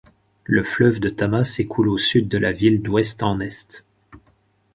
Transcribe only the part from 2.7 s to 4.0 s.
d'ouest en est.